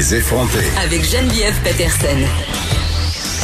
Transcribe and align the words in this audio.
Les 0.00 0.14
effronter. 0.14 0.64
avec 0.82 1.04
Geneviève 1.04 1.54
Peterson. 1.62 2.06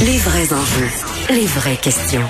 Les 0.03 0.17
vrais 0.17 0.51
enjeux, 0.51 0.89
les 1.29 1.45
vraies 1.45 1.77
questions. 1.77 2.23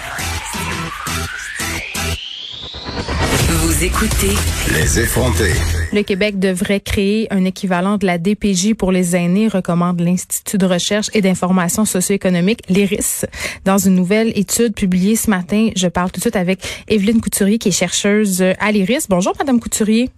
Vous 3.48 3.84
écoutez 3.86 4.36
Les 4.74 5.00
effronter. 5.00 5.54
Le 5.94 6.02
Québec 6.04 6.40
devrait 6.40 6.82
créer 6.82 7.32
un 7.32 7.46
équivalent 7.46 7.98
de 7.98 8.06
la 8.06 8.18
DPJ 8.18 8.74
pour 8.74 8.92
les 8.92 9.16
aînés, 9.16 9.48
recommande 9.48 10.02
l'Institut 10.02 10.58
de 10.58 10.66
recherche 10.66 11.10
et 11.14 11.22
d'information 11.22 11.86
socio-économique, 11.86 12.64
l'IRIS. 12.68 13.26
Dans 13.64 13.78
une 13.78 13.96
nouvelle 13.96 14.38
étude 14.38 14.74
publiée 14.74 15.16
ce 15.16 15.30
matin, 15.30 15.70
je 15.78 15.88
parle 15.88 16.12
tout 16.12 16.20
de 16.20 16.24
suite 16.24 16.36
avec 16.36 16.60
Evelyne 16.90 17.22
Couturier, 17.22 17.60
qui 17.60 17.70
est 17.70 17.72
chercheuse 17.72 18.44
à 18.60 18.74
l'IRIS. 18.74 19.08
Bonjour, 19.08 19.32
Madame 19.40 19.62
Couturier. 19.62 20.10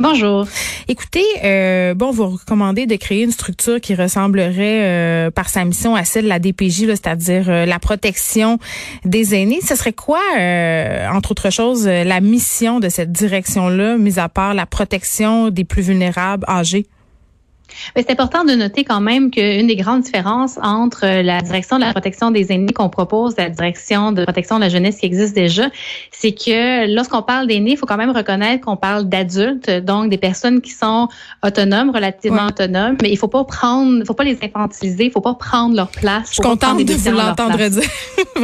Bonjour. 0.00 0.46
Écoutez, 0.88 1.26
euh, 1.44 1.92
bon, 1.92 2.10
vous 2.10 2.26
recommandez 2.26 2.86
de 2.86 2.96
créer 2.96 3.22
une 3.22 3.32
structure 3.32 3.82
qui 3.82 3.94
ressemblerait 3.94 4.80
euh, 4.82 5.30
par 5.30 5.50
sa 5.50 5.62
mission 5.66 5.94
à 5.94 6.04
celle 6.04 6.24
de 6.24 6.30
la 6.30 6.38
DPJ, 6.38 6.86
c'est-à-dire 6.86 7.50
euh, 7.50 7.66
la 7.66 7.78
protection 7.78 8.58
des 9.04 9.34
aînés. 9.34 9.60
Ce 9.62 9.74
serait 9.74 9.92
quoi, 9.92 10.22
euh, 10.38 11.06
entre 11.12 11.32
autres 11.32 11.50
choses, 11.50 11.86
la 11.86 12.22
mission 12.22 12.80
de 12.80 12.88
cette 12.88 13.12
direction-là, 13.12 13.98
mis 13.98 14.18
à 14.18 14.30
part 14.30 14.54
la 14.54 14.64
protection 14.64 15.50
des 15.50 15.64
plus 15.64 15.82
vulnérables 15.82 16.46
âgés? 16.48 16.86
C'est 17.96 18.10
important 18.10 18.44
de 18.44 18.52
noter 18.52 18.84
quand 18.84 19.00
même 19.00 19.30
qu'une 19.30 19.66
des 19.66 19.76
grandes 19.76 20.02
différences 20.02 20.58
entre 20.62 21.06
la 21.06 21.40
direction 21.40 21.76
de 21.76 21.84
la 21.84 21.92
protection 21.92 22.30
des 22.30 22.52
aînés 22.52 22.72
qu'on 22.72 22.88
propose 22.88 23.34
et 23.38 23.42
la 23.42 23.50
direction 23.50 24.12
de 24.12 24.24
protection 24.24 24.56
de 24.56 24.62
la 24.62 24.68
jeunesse 24.68 24.98
qui 24.98 25.06
existe 25.06 25.34
déjà, 25.34 25.68
c'est 26.10 26.32
que 26.32 26.92
lorsqu'on 26.94 27.22
parle 27.22 27.46
d'aînés, 27.46 27.72
il 27.72 27.76
faut 27.76 27.86
quand 27.86 27.96
même 27.96 28.10
reconnaître 28.10 28.64
qu'on 28.64 28.76
parle 28.76 29.08
d'adultes, 29.08 29.70
donc 29.70 30.10
des 30.10 30.18
personnes 30.18 30.60
qui 30.60 30.72
sont 30.72 31.08
autonomes, 31.44 31.90
relativement 31.90 32.30
Ouais. 32.44 32.48
autonomes, 32.48 32.96
mais 33.02 33.10
il 33.10 33.16
faut 33.16 33.28
pas 33.28 33.44
prendre, 33.44 34.04
faut 34.06 34.14
pas 34.14 34.24
les 34.24 34.38
infantiliser, 34.42 35.06
il 35.06 35.10
faut 35.10 35.20
pas 35.20 35.34
prendre 35.34 35.74
leur 35.74 35.88
place. 35.88 36.28
Je 36.28 36.34
suis 36.34 36.42
contente 36.42 36.84
de 36.84 36.92
vous 36.92 37.10
l'entendre 37.10 37.68
dire. 37.68 37.82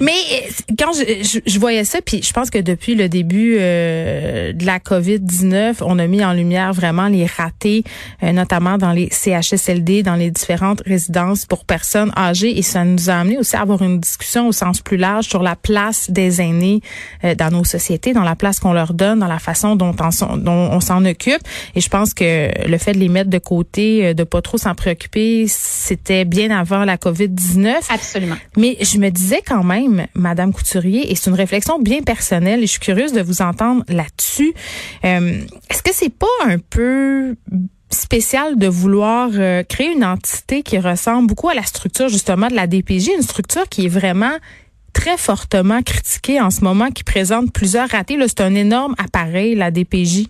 Mais 0.00 0.12
euh, 0.12 0.74
quand 0.78 0.92
je, 0.92 1.22
je, 1.22 1.38
je 1.46 1.58
voyais 1.58 1.84
ça, 1.84 2.00
puis 2.04 2.22
je 2.22 2.32
pense 2.32 2.50
que 2.50 2.58
depuis 2.58 2.94
le 2.94 3.08
début 3.08 3.56
euh, 3.58 4.52
de 4.52 4.64
la 4.64 4.78
COVID-19, 4.78 5.76
on 5.82 5.98
a 5.98 6.06
mis 6.06 6.24
en 6.24 6.32
lumière 6.32 6.72
vraiment 6.72 7.06
les 7.08 7.26
ratés, 7.26 7.84
euh, 8.22 8.32
notamment 8.34 8.76
dans 8.78 8.92
les 8.92 9.08
CHSLD, 9.10 10.02
dans 10.02 10.16
les 10.16 10.30
différentes 10.30 10.82
résidences 10.84 11.46
pour 11.46 11.64
personnes 11.64 12.12
âgées. 12.16 12.58
Et 12.58 12.62
ça 12.62 12.84
nous 12.84 13.08
a 13.08 13.14
amené 13.14 13.38
aussi 13.38 13.56
à 13.56 13.62
avoir 13.62 13.82
une 13.82 14.00
discussion 14.00 14.48
au 14.48 14.52
sens 14.52 14.80
plus 14.80 14.96
large 14.96 15.24
sur 15.26 15.42
la 15.42 15.56
place 15.56 16.10
des 16.10 16.40
aînés 16.42 16.80
euh, 17.24 17.34
dans 17.34 17.50
nos 17.50 17.64
sociétés, 17.64 18.12
dans 18.12 18.22
la 18.24 18.36
place 18.36 18.58
qu'on 18.58 18.72
leur 18.72 18.92
donne, 18.94 19.20
dans 19.20 19.26
la 19.26 19.38
façon 19.38 19.76
dont 19.76 19.94
on, 20.00 20.10
s'en- 20.10 20.36
dont 20.36 20.50
on 20.72 20.80
s'en 20.80 21.04
occupe. 21.04 21.40
Et 21.74 21.80
je 21.80 21.88
pense 21.88 22.12
que 22.14 22.50
le 22.68 22.78
fait 22.78 22.92
de 22.92 22.98
les 22.98 23.08
mettre 23.08 23.30
de 23.30 23.38
côté, 23.38 24.06
euh, 24.06 24.14
de 24.14 24.24
pas 24.24 24.42
trop 24.42 24.58
s'en 24.58 24.74
préoccuper, 24.74 25.46
c'était 25.48 26.24
bien 26.24 26.50
avant 26.50 26.84
la 26.84 26.96
COVID-19. 26.96 27.74
Absolument. 27.88 28.36
Mais 28.56 28.76
je 28.80 28.98
me 28.98 29.10
disais 29.10 29.42
quand 29.46 29.62
même, 29.64 30.06
Madame 30.14 30.52
Couturier, 30.52 31.10
et 31.10 31.14
c'est 31.16 31.30
une 31.30 31.36
réflexion 31.36 31.78
bien 31.78 32.02
personnelle, 32.02 32.60
et 32.60 32.66
je 32.66 32.72
suis 32.72 32.80
curieuse 32.80 33.12
de 33.12 33.20
vous 33.22 33.42
entendre 33.42 33.82
là-dessus. 33.88 34.52
euh, 35.04 35.38
Est-ce 35.70 35.82
que 35.82 35.90
c'est 35.92 36.12
pas 36.12 36.26
un 36.46 36.58
peu 36.58 37.36
spécial 37.94 38.58
de 38.58 38.66
vouloir 38.66 39.30
euh, 39.34 39.62
créer 39.62 39.92
une 39.92 40.04
entité 40.04 40.62
qui 40.62 40.78
ressemble 40.78 41.26
beaucoup 41.26 41.48
à 41.48 41.54
la 41.54 41.62
structure 41.62 42.08
justement 42.08 42.48
de 42.48 42.54
la 42.54 42.66
DPJ, 42.66 43.08
une 43.16 43.22
structure 43.22 43.68
qui 43.68 43.86
est 43.86 43.88
vraiment 43.88 44.36
très 44.92 45.16
fortement 45.16 45.82
critiquée 45.82 46.40
en 46.40 46.50
ce 46.50 46.62
moment, 46.62 46.90
qui 46.90 47.04
présente 47.04 47.52
plusieurs 47.52 47.88
ratés. 47.88 48.18
C'est 48.28 48.40
un 48.40 48.54
énorme 48.54 48.94
appareil, 48.98 49.54
la 49.54 49.70
DPJ. 49.70 50.28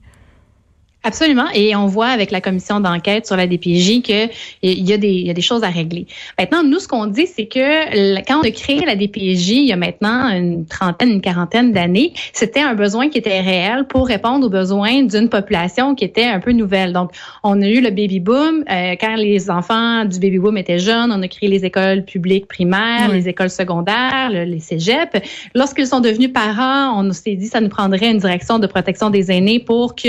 Absolument. 1.07 1.45
Et 1.55 1.77
on 1.77 1.87
voit 1.87 2.07
avec 2.09 2.31
la 2.31 2.41
commission 2.41 2.81
d'enquête 2.81 3.27
sur 3.27 3.37
la 3.37 3.47
DPJ 3.47 4.01
qu'il 4.01 4.31
y, 4.63 4.93
a 4.93 4.97
des- 4.97 5.09
il 5.13 5.27
y 5.27 5.31
a 5.31 5.35
des 5.35 5.43
choses 5.43 5.63
à 5.63 5.69
régler. 5.69 6.07
Maintenant, 6.39 6.63
nous, 6.65 6.79
ce 6.79 6.89
qu'on 6.89 7.07
dit, 7.07 7.27
c'est 7.27 7.45
que 7.45 8.23
quand 8.27 8.39
on 8.39 8.43
a 8.43 8.51
créé 8.51 8.81
la 8.87 8.97
DPJ 8.97 9.51
il 9.51 9.67
y 9.67 9.73
a 9.73 9.77
maintenant 9.77 10.31
une 10.31 10.65
trentaine, 10.65 11.11
une 11.11 11.21
quarantaine 11.21 11.73
d'années, 11.73 12.15
c'était 12.33 12.63
un 12.63 12.73
besoin 12.75 13.11
qui 13.11 13.19
était 13.19 13.41
réel 13.41 13.85
pour 13.87 14.07
répondre 14.09 14.47
aux 14.47 14.51
besoins 14.51 15.03
d'une 15.03 15.29
population 15.29 15.95
qui 15.95 16.05
était 16.07 16.25
un 16.25 16.41
peu 16.41 16.53
nouvelle. 16.53 16.95
Donc, 16.95 17.11
on 17.43 17.61
a 17.61 17.69
eu 17.69 17.83
le 17.83 17.91
baby 17.91 18.21
boom. 18.21 18.65
Euh, 18.71 18.95
quand 18.99 19.15
les 19.17 19.51
enfants 19.51 20.07
du 20.07 20.19
baby 20.19 20.39
boom 20.39 20.57
étaient 20.57 20.79
jeunes, 20.79 21.13
on 21.13 21.21
a 21.21 21.29
créé 21.29 21.51
les 21.51 21.67
écoles 21.67 22.05
publiques 22.07 22.47
primaires, 22.49 23.09
Oui. 23.11 23.17
les 23.17 23.29
écoles 23.29 23.51
secondaires, 23.51 24.31
le- 24.33 24.45
les 24.45 24.61
cégeps. 24.61 25.21
Lorsqu'ils 25.55 25.87
sont 25.87 26.01
devenus 26.01 26.33
parents, 26.33 26.99
on 26.99 27.13
s'est 27.13 27.35
dit 27.35 27.45
que 27.45 27.51
ça 27.53 27.61
nous 27.61 27.69
prendrait 27.69 28.11
une 28.11 28.19
direction 28.19 28.59
de 28.59 28.67
protection 28.67 29.11
des 29.11 29.31
aînés 29.31 29.59
pour 29.61 29.95
que 29.95 30.09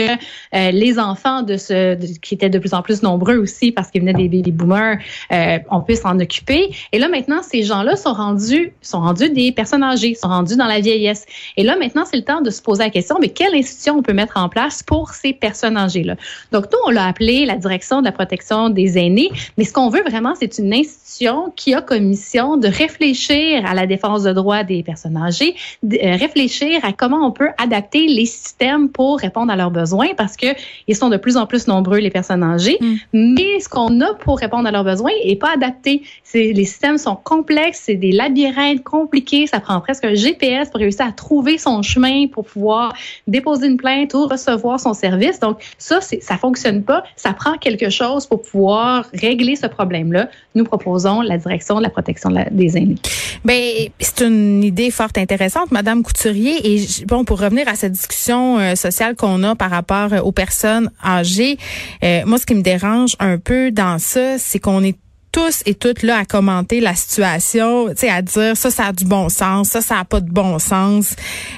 euh, 0.56 0.72
les 0.72 0.85
enfants 0.94 1.42
de 1.42 1.58
ce 1.58 1.96
qui 2.20 2.36
étaient 2.36 2.50
de 2.50 2.60
plus 2.60 2.74
en 2.74 2.82
plus 2.82 3.04
nombreux 3.04 3.38
aussi 3.38 3.72
parce 3.72 3.90
qu'ils 3.90 4.02
venaient 4.02 4.28
des 4.28 4.52
boomers, 4.52 4.98
euh, 5.32 5.60
on 5.70 5.82
puisse 5.82 6.02
s'en 6.02 6.20
occuper. 6.20 6.72
Et 6.92 7.00
là 7.00 7.08
maintenant, 7.08 7.42
ces 7.42 7.64
gens-là 7.64 7.96
sont 7.96 8.14
rendus 8.14 8.74
sont 8.82 9.02
rendus 9.02 9.30
des 9.30 9.52
personnes 9.52 9.84
âgées, 9.84 10.16
sont 10.16 10.28
rendus 10.28 10.56
dans 10.56 10.68
la 10.68 10.80
vieillesse. 10.80 11.26
Et 11.58 11.64
là 11.64 11.76
maintenant, 11.78 12.04
c'est 12.06 12.18
le 12.18 12.24
temps 12.24 12.42
de 12.42 12.50
se 12.50 12.62
poser 12.62 12.84
la 12.84 12.90
question, 12.90 13.18
mais 13.20 13.30
quelle 13.30 13.56
institution 13.56 13.98
on 13.98 14.04
peut 14.04 14.14
mettre 14.14 14.38
en 14.38 14.50
place 14.50 14.84
pour 14.84 15.10
ces 15.10 15.34
personnes 15.34 15.78
âgées-là? 15.78 16.16
Donc 16.52 16.66
nous, 16.72 16.80
on 16.88 16.92
l'a 16.92 17.06
appelé 17.06 17.46
la 17.46 17.56
direction 17.56 18.00
de 18.00 18.06
la 18.06 18.12
protection 18.12 18.70
des 18.70 18.98
aînés, 18.98 19.30
mais 19.58 19.64
ce 19.64 19.74
qu'on 19.74 19.90
veut 19.90 20.04
vraiment, 20.04 20.34
c'est 20.40 20.58
une 20.58 20.74
institution 20.74 21.52
qui 21.56 21.74
a 21.74 21.82
comme 21.82 22.06
mission 22.06 22.58
de 22.58 22.68
réfléchir 22.68 23.66
à 23.66 23.74
la 23.74 23.86
défense 23.86 24.24
de 24.24 24.34
droits 24.34 24.64
des 24.64 24.84
personnes 24.84 25.18
âgées, 25.18 25.56
euh, 25.84 26.16
réfléchir 26.16 26.80
à 26.84 26.94
comment 26.94 27.26
on 27.26 27.32
peut 27.32 27.50
adapter 27.58 28.08
les 28.08 28.26
systèmes 28.26 28.90
pour 28.90 29.20
répondre 29.20 29.52
à 29.52 29.56
leurs 29.56 29.72
besoins 29.72 30.10
parce 30.18 30.36
que 30.36 30.48
ils 30.88 30.96
sont 30.96 31.10
de 31.10 31.18
plus 31.18 31.38
en 31.38 31.46
plus 31.46 31.68
nombreux 31.68 31.98
les 32.00 32.10
personnes 32.12 32.44
âgées, 32.44 32.78
Mm. 32.82 32.96
mais 33.14 33.60
ce 33.60 33.70
qu'on 33.70 34.00
a 34.02 34.14
pour 34.16 34.40
répondre 34.40 34.68
à 34.68 34.72
leurs 34.72 34.84
besoins 34.84 35.12
est 35.24 35.36
pas 35.40 35.54
adapté. 35.54 36.02
C'est 36.24 36.52
les 36.54 36.66
systèmes 36.66 36.98
sont 36.98 37.16
complexes, 37.16 37.82
c'est 37.86 37.96
des 37.96 38.12
labyrinthes 38.12 38.84
compliqués, 38.84 39.48
ça 39.48 39.60
prend 39.60 39.80
presque 39.82 40.06
un 40.06 40.14
GPS 40.14 40.70
pour 40.70 40.80
réussir 40.80 41.06
à 41.06 41.12
trouver 41.12 41.58
son 41.58 41.82
chemin 41.82 42.28
pour 42.28 42.46
pouvoir 42.46 42.94
déposer 43.28 43.68
une 43.68 43.78
plainte 43.78 44.14
ou 44.14 44.28
recevoir 44.28 44.80
son 44.80 44.94
service. 44.94 45.40
Donc 45.40 45.58
ça 45.78 46.02
c'est 46.02 46.22
ça 46.22 46.38
fonctionne 46.38 46.84
pas, 46.84 47.04
ça 47.16 47.34
prend 47.34 47.58
quelque 47.58 47.90
chose 47.90 48.26
pour 48.28 48.42
pouvoir 48.42 49.06
régler 49.14 49.56
ce 49.56 49.68
problème-là. 49.68 50.30
Nous 50.56 50.64
proposons 50.64 51.22
la 51.22 51.38
direction 51.38 51.78
de 51.78 51.84
la 51.84 51.90
protection 51.90 52.30
de 52.30 52.36
la- 52.36 52.50
des 52.50 52.78
aînés. 52.78 52.96
Ben, 53.44 53.62
c'est 54.00 54.26
une 54.26 54.64
idée 54.64 54.92
fort 54.92 55.10
intéressante, 55.18 55.72
Madame 55.72 56.04
Couturier. 56.04 56.56
Et 56.76 56.86
bon, 57.06 57.24
pour 57.26 57.40
revenir 57.40 57.68
à 57.68 57.76
cette 57.76 57.92
discussion 57.92 58.58
euh, 58.60 58.76
sociale 58.76 59.16
qu'on 59.16 59.44
a 59.44 59.56
par 59.56 59.70
rapport 59.70 60.10
aux 60.26 60.32
personnes 60.32 60.65
âgées, 61.04 61.58
euh, 62.04 62.22
moi, 62.26 62.38
ce 62.38 62.46
qui 62.46 62.56
me 62.56 62.62
dérange 62.62 63.16
un 63.20 63.38
peu 63.38 63.72
dans 63.72 64.00
ça, 64.00 64.38
c'est 64.38 64.60
qu'on 64.60 64.84
est 64.84 64.98
tous 65.32 65.64
et 65.66 65.76
toutes 65.76 66.02
là 66.02 66.20
à 66.20 66.26
commenter 66.26 66.80
la 66.80 66.96
situation, 66.96 67.90
tu 67.90 67.96
sais, 67.98 68.10
à 68.10 68.22
dire 68.22 68.56
ça, 68.56 68.72
ça 68.72 68.86
a 68.86 68.94
du 68.94 69.04
bon 69.04 69.28
sens, 69.28 69.68
ça, 69.68 69.82
ça 69.82 70.00
a 70.00 70.06
pas 70.06 70.22
de 70.22 70.32
bon 70.32 70.60
sens. 70.60 71.14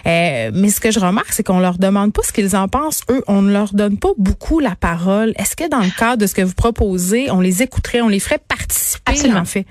Euh, 0.08 0.50
mais 0.52 0.70
ce 0.70 0.80
que 0.80 0.90
je 0.90 1.00
remarque, 1.00 1.32
c'est 1.32 1.44
qu'on 1.44 1.60
leur 1.60 1.78
demande 1.78 2.12
pas 2.12 2.24
ce 2.24 2.34
qu'ils 2.34 2.56
en 2.56 2.68
pensent. 2.68 3.02
Eux, 3.12 3.24
on 3.28 3.44
ne 3.44 3.54
leur 3.54 3.74
donne 3.76 4.00
pas 4.00 4.14
beaucoup 4.18 4.60
la 4.60 4.76
parole. 4.76 5.34
Est-ce 5.38 5.56
que 5.56 5.70
dans 5.70 5.82
le 5.82 5.96
cadre 5.96 6.18
de 6.18 6.26
ce 6.26 6.34
que 6.34 6.42
vous 6.42 6.56
proposez, 6.56 7.30
on 7.30 7.40
les 7.40 7.62
écouterait, 7.62 8.02
on 8.02 8.08
les 8.08 8.20
ferait 8.20 8.40
participer, 8.40 9.12
Absolument. 9.12 9.42
en 9.42 9.46
fait? 9.46 9.68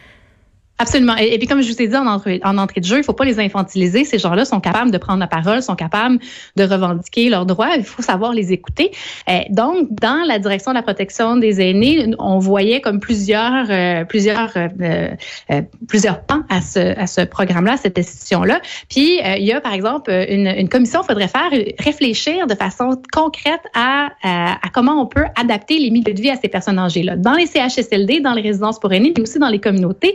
Absolument. 0.78 1.16
Et, 1.16 1.38
puis 1.38 1.46
comme 1.46 1.62
je 1.62 1.72
vous 1.72 1.80
ai 1.80 1.88
dit 1.88 1.96
en 1.96 2.06
entrée, 2.06 2.40
en 2.44 2.58
entrée 2.58 2.80
de 2.80 2.86
jeu, 2.86 2.98
il 2.98 3.04
faut 3.04 3.14
pas 3.14 3.24
les 3.24 3.40
infantiliser. 3.40 4.04
Ces 4.04 4.18
gens-là 4.18 4.44
sont 4.44 4.60
capables 4.60 4.90
de 4.90 4.98
prendre 4.98 5.20
la 5.20 5.26
parole, 5.26 5.62
sont 5.62 5.74
capables 5.74 6.18
de 6.56 6.64
revendiquer 6.64 7.30
leurs 7.30 7.46
droits. 7.46 7.70
Il 7.76 7.84
faut 7.84 8.02
savoir 8.02 8.34
les 8.34 8.52
écouter. 8.52 8.90
Euh, 9.30 9.40
donc, 9.48 9.88
dans 9.90 10.26
la 10.26 10.38
direction 10.38 10.72
de 10.72 10.76
la 10.76 10.82
protection 10.82 11.36
des 11.36 11.62
aînés, 11.62 12.14
on 12.18 12.38
voyait 12.38 12.82
comme 12.82 13.00
plusieurs, 13.00 13.70
euh, 13.70 14.04
plusieurs, 14.04 14.52
euh, 14.56 15.62
plusieurs 15.88 16.20
pans 16.22 16.42
à 16.50 16.60
ce, 16.60 16.98
à 16.98 17.06
ce 17.06 17.22
programme-là, 17.22 17.72
à 17.72 17.76
cette 17.78 17.98
institution-là. 17.98 18.60
Puis 18.90 19.18
il 19.38 19.44
y 19.44 19.52
a 19.52 19.60
par 19.62 19.72
exemple 19.72 20.10
une, 20.28 20.46
une 20.46 20.68
commission. 20.68 21.00
Il 21.02 21.06
faudrait 21.06 21.28
faire 21.28 21.50
réfléchir 21.78 22.46
de 22.46 22.54
façon 22.54 23.00
concrète 23.12 23.62
à, 23.74 24.10
à, 24.22 24.68
comment 24.74 25.00
on 25.00 25.06
peut 25.06 25.24
adapter 25.40 25.78
les 25.78 25.90
milieux 25.90 26.12
de 26.12 26.20
vie 26.20 26.30
à 26.30 26.36
ces 26.36 26.48
personnes 26.48 26.78
âgées-là, 26.78 27.16
dans 27.16 27.34
les 27.34 27.46
CHSLD, 27.46 28.20
dans 28.20 28.34
les 28.34 28.42
résidences 28.42 28.78
pour 28.78 28.92
aînés, 28.92 29.12
mais 29.16 29.22
aussi 29.22 29.38
dans 29.38 29.48
les 29.48 29.58
communautés. 29.58 30.14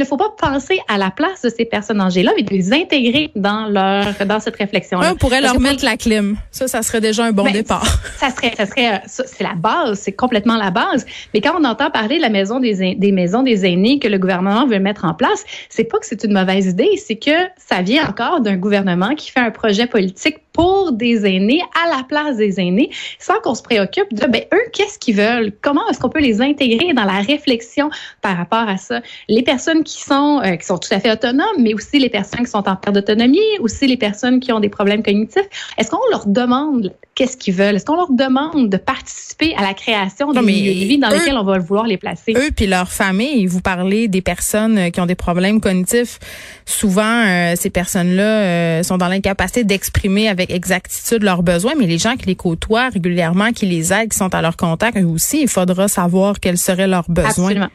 Il 0.00 0.04
ne 0.04 0.08
faut 0.08 0.16
pas 0.16 0.34
penser 0.36 0.80
à 0.88 0.96
la 0.96 1.10
place 1.10 1.42
de 1.42 1.50
ces 1.50 1.66
personnes 1.66 2.00
âgées-là, 2.00 2.32
mais 2.34 2.42
de 2.42 2.50
les 2.50 2.72
intégrer 2.72 3.30
dans 3.36 3.66
leur 3.66 4.06
dans 4.26 4.40
cette 4.40 4.56
réflexion-là. 4.56 5.12
On 5.12 5.16
pourrait 5.16 5.42
leur 5.42 5.60
mettre 5.60 5.84
la 5.84 5.98
clim. 5.98 6.36
Ça, 6.50 6.68
ça 6.68 6.82
serait 6.82 7.02
déjà 7.02 7.24
un 7.26 7.32
bon 7.32 7.44
ben, 7.44 7.52
départ. 7.52 7.84
Ça 8.16 8.30
serait, 8.30 8.54
ça 8.56 8.66
serait, 8.66 9.02
c'est 9.06 9.42
la 9.44 9.54
base, 9.54 10.00
c'est 10.00 10.12
complètement 10.12 10.56
la 10.56 10.70
base. 10.70 11.04
Mais 11.34 11.40
quand 11.40 11.52
on 11.58 11.64
entend 11.64 11.90
parler 11.90 12.16
de 12.16 12.22
la 12.22 12.30
maison 12.30 12.60
des, 12.60 12.94
des 12.94 13.12
maisons 13.12 13.42
des 13.42 13.66
aînés 13.66 13.98
que 13.98 14.08
le 14.08 14.18
gouvernement 14.18 14.66
veut 14.66 14.78
mettre 14.78 15.04
en 15.04 15.12
place, 15.12 15.44
c'est 15.68 15.84
pas 15.84 15.98
que 15.98 16.06
c'est 16.06 16.24
une 16.24 16.32
mauvaise 16.32 16.66
idée, 16.66 16.96
c'est 16.96 17.16
que 17.16 17.30
ça 17.56 17.82
vient 17.82 18.08
encore 18.08 18.40
d'un 18.40 18.56
gouvernement 18.56 19.14
qui 19.14 19.30
fait 19.30 19.40
un 19.40 19.50
projet 19.50 19.86
politique 19.86 20.38
pour 20.52 20.92
des 20.92 21.26
aînés, 21.26 21.62
à 21.84 21.96
la 21.96 22.02
place 22.04 22.36
des 22.36 22.60
aînés, 22.60 22.90
sans 23.18 23.38
qu'on 23.40 23.54
se 23.54 23.62
préoccupe 23.62 24.12
de, 24.12 24.26
ben, 24.26 24.42
eux, 24.52 24.70
qu'est-ce 24.72 24.98
qu'ils 24.98 25.16
veulent? 25.16 25.52
Comment 25.62 25.86
est-ce 25.88 26.00
qu'on 26.00 26.08
peut 26.08 26.20
les 26.20 26.40
intégrer 26.40 26.92
dans 26.92 27.04
la 27.04 27.20
réflexion 27.20 27.90
par 28.20 28.36
rapport 28.36 28.68
à 28.68 28.76
ça? 28.76 29.00
Les 29.28 29.42
personnes 29.42 29.84
qui 29.84 30.00
sont, 30.00 30.40
euh, 30.44 30.56
qui 30.56 30.66
sont 30.66 30.78
tout 30.78 30.92
à 30.92 31.00
fait 31.00 31.12
autonomes, 31.12 31.46
mais 31.58 31.74
aussi 31.74 31.98
les 31.98 32.10
personnes 32.10 32.44
qui 32.44 32.50
sont 32.50 32.68
en 32.68 32.76
perte 32.76 32.94
d'autonomie, 32.94 33.38
aussi 33.60 33.86
les 33.86 33.96
personnes 33.96 34.40
qui 34.40 34.52
ont 34.52 34.60
des 34.60 34.68
problèmes 34.68 35.02
cognitifs, 35.02 35.48
est-ce 35.78 35.90
qu'on 35.90 35.98
leur 36.10 36.26
demande 36.26 36.92
qu'est-ce 37.14 37.36
qu'ils 37.36 37.54
veulent? 37.54 37.76
Est-ce 37.76 37.84
qu'on 37.84 37.96
leur 37.96 38.12
demande 38.12 38.70
de 38.70 38.76
participer 38.78 39.54
à 39.56 39.62
la 39.62 39.74
création 39.74 40.32
de 40.32 40.40
vie 40.40 40.98
dans 40.98 41.10
lesquelles 41.10 41.36
on 41.36 41.44
va 41.44 41.58
vouloir 41.58 41.86
les 41.86 41.98
placer? 41.98 42.32
Eux 42.34 42.50
puis 42.54 42.66
leur 42.66 42.90
famille, 42.90 43.46
vous 43.46 43.60
parlez 43.60 44.08
des 44.08 44.22
personnes 44.22 44.78
euh, 44.78 44.90
qui 44.90 45.00
ont 45.00 45.06
des 45.06 45.14
problèmes 45.14 45.60
cognitifs. 45.60 46.18
Souvent, 46.64 47.26
euh, 47.26 47.54
ces 47.56 47.68
personnes-là 47.68 48.82
sont 48.82 48.96
dans 48.96 49.08
l'incapacité 49.08 49.64
d'exprimer 49.64 50.28
avec 50.28 50.39
avec 50.40 50.50
exactitude 50.50 51.22
leurs 51.22 51.42
besoins, 51.42 51.74
mais 51.78 51.86
les 51.86 51.98
gens 51.98 52.16
qui 52.16 52.26
les 52.26 52.36
côtoient 52.36 52.88
régulièrement, 52.88 53.52
qui 53.52 53.66
les 53.66 53.92
aident, 53.92 54.10
qui 54.10 54.18
sont 54.18 54.34
à 54.34 54.42
leur 54.42 54.56
contact, 54.56 54.96
eux 54.96 55.04
aussi, 55.04 55.42
il 55.42 55.48
faudra 55.48 55.88
savoir 55.88 56.40
quels 56.40 56.58
seraient 56.58 56.86
leurs 56.86 57.10
besoins. 57.10 57.28
Absolument. 57.28 57.68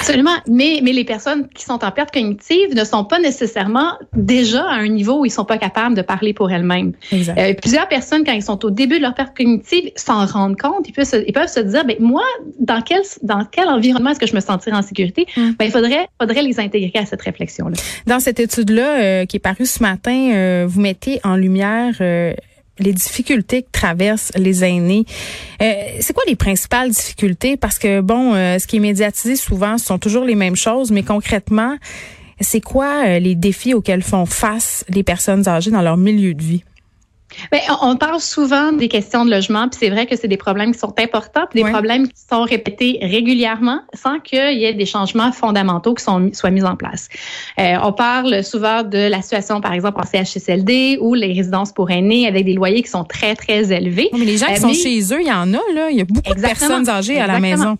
Absolument. 0.00 0.36
Mais, 0.48 0.80
mais 0.82 0.92
les 0.92 1.04
personnes 1.04 1.48
qui 1.54 1.64
sont 1.64 1.84
en 1.84 1.90
perte 1.90 2.12
cognitive 2.12 2.74
ne 2.74 2.84
sont 2.84 3.04
pas 3.04 3.18
nécessairement 3.18 3.92
déjà 4.14 4.62
à 4.62 4.74
un 4.74 4.88
niveau 4.88 5.20
où 5.20 5.26
ils 5.26 5.30
sont 5.30 5.44
pas 5.44 5.58
capables 5.58 5.94
de 5.94 6.02
parler 6.02 6.32
pour 6.32 6.50
elles-mêmes. 6.50 6.92
Euh, 7.12 7.54
plusieurs 7.60 7.88
personnes, 7.88 8.24
quand 8.24 8.32
ils 8.32 8.42
sont 8.42 8.64
au 8.64 8.70
début 8.70 8.98
de 8.98 9.02
leur 9.02 9.14
perte 9.14 9.36
cognitive, 9.36 9.90
s'en 9.96 10.24
rendent 10.26 10.58
compte. 10.58 10.88
Ils 10.88 10.92
peuvent 10.92 11.04
se, 11.04 11.16
ils 11.26 11.32
peuvent 11.32 11.48
se 11.48 11.60
dire, 11.60 11.84
ben, 11.84 11.96
moi, 12.00 12.22
dans 12.60 12.80
quel, 12.80 13.02
dans 13.22 13.44
quel 13.44 13.68
environnement 13.68 14.10
est-ce 14.10 14.20
que 14.20 14.26
je 14.26 14.34
me 14.34 14.40
sentirais 14.40 14.76
en 14.76 14.82
sécurité? 14.82 15.26
Mm. 15.36 15.50
Ben, 15.58 15.64
il 15.66 15.70
faudrait, 15.70 16.08
faudrait 16.20 16.42
les 16.42 16.60
intégrer 16.60 17.00
à 17.00 17.06
cette 17.06 17.22
réflexion-là. 17.22 17.76
Dans 18.06 18.20
cette 18.20 18.40
étude-là, 18.40 19.00
euh, 19.00 19.26
qui 19.26 19.36
est 19.36 19.40
parue 19.40 19.66
ce 19.66 19.82
matin, 19.82 20.30
euh, 20.32 20.64
vous 20.68 20.80
mettez 20.80 21.20
en 21.24 21.36
lumière 21.36 21.97
euh, 22.00 22.34
les 22.78 22.92
difficultés 22.92 23.62
que 23.62 23.70
traversent 23.72 24.32
les 24.36 24.64
aînés. 24.64 25.04
Euh, 25.60 25.72
c'est 26.00 26.12
quoi 26.12 26.22
les 26.26 26.36
principales 26.36 26.90
difficultés? 26.90 27.56
Parce 27.56 27.78
que, 27.78 28.00
bon, 28.00 28.34
euh, 28.34 28.58
ce 28.58 28.66
qui 28.66 28.76
est 28.76 28.80
médiatisé 28.80 29.36
souvent, 29.36 29.78
ce 29.78 29.86
sont 29.86 29.98
toujours 29.98 30.24
les 30.24 30.36
mêmes 30.36 30.56
choses, 30.56 30.90
mais 30.90 31.02
concrètement, 31.02 31.76
c'est 32.40 32.60
quoi 32.60 33.18
les 33.18 33.34
défis 33.34 33.74
auxquels 33.74 34.02
font 34.02 34.26
face 34.26 34.84
les 34.88 35.02
personnes 35.02 35.48
âgées 35.48 35.72
dans 35.72 35.82
leur 35.82 35.96
milieu 35.96 36.34
de 36.34 36.42
vie? 36.42 36.64
Bien, 37.52 37.60
on 37.82 37.96
parle 37.96 38.20
souvent 38.20 38.72
des 38.72 38.88
questions 38.88 39.24
de 39.24 39.30
logement, 39.30 39.68
puis 39.68 39.78
c'est 39.80 39.90
vrai 39.90 40.06
que 40.06 40.16
c'est 40.16 40.28
des 40.28 40.36
problèmes 40.36 40.72
qui 40.72 40.78
sont 40.78 40.94
importants, 40.98 41.46
puis 41.50 41.62
des 41.62 41.70
problèmes 41.70 42.08
qui 42.08 42.20
sont 42.30 42.42
répétés 42.42 42.98
régulièrement 43.02 43.80
sans 43.94 44.18
qu'il 44.20 44.58
y 44.58 44.64
ait 44.64 44.74
des 44.74 44.86
changements 44.86 45.32
fondamentaux 45.32 45.94
qui 45.94 46.04
sont, 46.04 46.30
soient 46.32 46.50
mis 46.50 46.64
en 46.64 46.76
place. 46.76 47.08
Euh, 47.58 47.76
on 47.82 47.92
parle 47.92 48.44
souvent 48.44 48.82
de 48.82 49.08
la 49.08 49.22
situation, 49.22 49.60
par 49.60 49.72
exemple, 49.72 50.00
en 50.00 50.04
CHSLD 50.04 50.98
ou 51.00 51.14
les 51.14 51.32
résidences 51.32 51.72
pour 51.72 51.90
aînés 51.90 52.26
avec 52.26 52.44
des 52.44 52.54
loyers 52.54 52.82
qui 52.82 52.90
sont 52.90 53.04
très, 53.04 53.34
très 53.34 53.72
élevés. 53.72 54.10
mais 54.12 54.24
les 54.24 54.38
gens 54.38 54.46
qui 54.46 54.52
euh, 54.52 54.56
sont 54.56 54.72
chez 54.72 55.00
eux, 55.12 55.20
il 55.20 55.28
y 55.28 55.32
en 55.32 55.52
a, 55.54 55.60
là. 55.74 55.90
Il 55.90 55.96
y 55.96 56.00
a 56.00 56.04
beaucoup 56.04 56.34
de 56.34 56.40
personnes 56.40 56.88
âgées 56.88 57.18
à 57.18 57.26
la 57.26 57.40
maison. 57.40 57.78